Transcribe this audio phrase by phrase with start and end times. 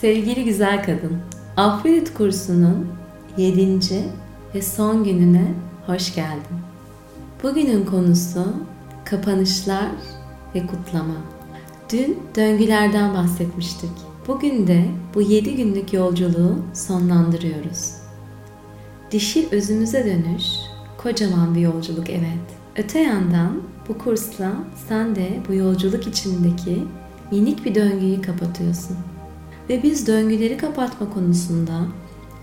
[0.00, 1.18] Sevgili güzel kadın,
[1.56, 2.88] Afrodit kursunun
[3.36, 3.80] 7.
[4.54, 5.54] ve son gününe
[5.86, 6.56] hoş geldin.
[7.42, 8.44] Bugünün konusu
[9.04, 9.88] kapanışlar
[10.54, 11.14] ve kutlama.
[11.92, 13.90] Dün döngülerden bahsetmiştik.
[14.28, 17.94] Bugün de bu 7 günlük yolculuğu sonlandırıyoruz.
[19.10, 20.44] Dişil özümüze dönüş
[20.98, 22.46] kocaman bir yolculuk evet.
[22.76, 24.52] Öte yandan bu kursla
[24.88, 26.84] sen de bu yolculuk içindeki
[27.30, 28.96] minik bir döngüyü kapatıyorsun.
[29.68, 31.80] Ve biz döngüleri kapatma konusunda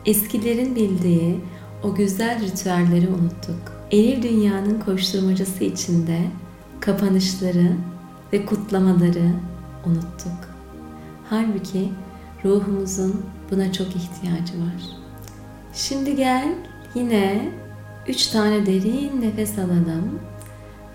[0.06, 1.40] eskilerin bildiği
[1.84, 3.76] o güzel ritüelleri unuttuk.
[3.92, 6.22] Eril dünyanın koşturmacası içinde
[6.80, 7.72] kapanışları
[8.34, 9.32] ve kutlamaları
[9.86, 10.56] unuttuk.
[11.30, 11.90] Halbuki
[12.46, 14.84] ruhumuzun buna çok ihtiyacı var.
[15.74, 16.56] Şimdi gel
[16.96, 17.52] yine
[18.08, 20.20] üç tane derin nefes alalım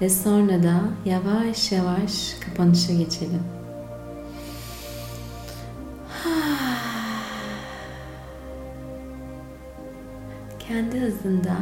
[0.01, 3.60] ve sonra da yavaş yavaş kapanışa geçelim.
[10.71, 11.57] Kendi hızında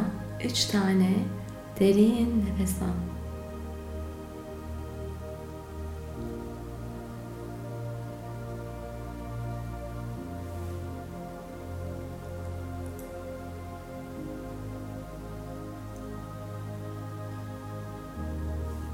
[0.45, 1.13] üç tane
[1.79, 2.85] derin nefes al.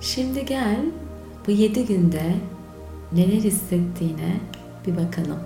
[0.01, 0.85] Şimdi gel
[1.47, 2.35] bu yedi günde
[3.11, 4.39] neler hissettiğine
[4.87, 5.39] bir bakalım.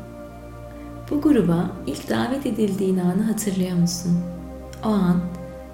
[1.11, 4.38] Bu gruba ilk davet edildiğin anı hatırlıyor musun?
[4.85, 5.21] O an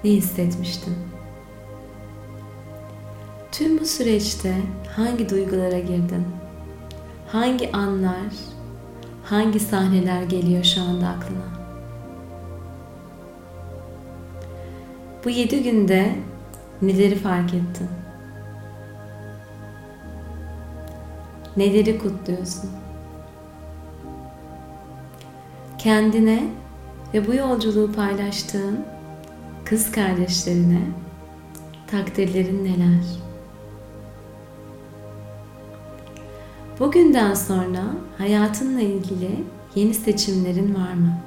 [0.04, 0.94] ne hissetmiştin?
[3.52, 4.54] Tüm bu süreçte
[4.96, 6.26] hangi duygulara girdin?
[7.28, 8.32] Hangi anlar,
[9.24, 11.56] hangi sahneler geliyor şu anda aklına?
[15.24, 16.16] Bu yedi günde
[16.82, 17.88] neleri fark ettin?
[21.56, 22.70] Neleri kutluyorsun?
[25.78, 26.42] Kendine
[27.14, 28.95] ve bu yolculuğu paylaştığın
[29.68, 30.80] kız kardeşlerine
[31.86, 33.04] takdirlerin neler?
[36.80, 37.84] Bugünden sonra
[38.18, 39.30] hayatınla ilgili
[39.74, 41.18] yeni seçimlerin var mı?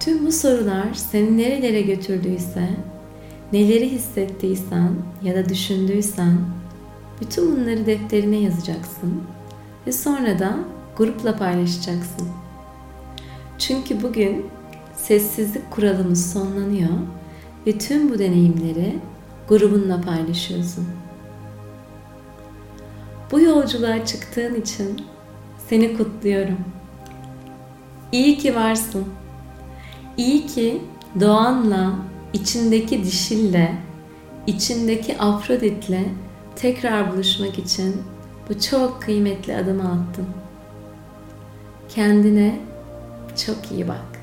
[0.00, 2.68] Tüm bu sorular seni nerelere götürdüyse,
[3.52, 6.38] neleri hissettiysen ya da düşündüysen
[7.20, 9.22] bütün bunları defterine yazacaksın
[9.86, 10.58] ve sonra da
[10.96, 12.28] grupla paylaşacaksın.
[13.66, 14.46] Çünkü bugün
[14.96, 16.92] sessizlik kuralımız sonlanıyor
[17.66, 18.98] ve tüm bu deneyimleri
[19.48, 20.86] grubunla paylaşıyorsun.
[23.32, 25.02] Bu yolculuğa çıktığın için
[25.68, 26.58] seni kutluyorum.
[28.12, 29.04] İyi ki varsın.
[30.16, 30.82] İyi ki
[31.20, 31.92] doğanla,
[32.32, 33.74] içindeki dişille,
[34.46, 36.04] içindeki Afrodit'le
[36.56, 38.02] tekrar buluşmak için
[38.48, 40.26] bu çok kıymetli adımı attın.
[41.88, 42.71] Kendine
[43.36, 44.21] çok iyi bak.